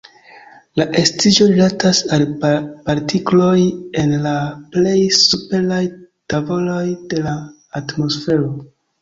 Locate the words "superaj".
5.19-5.83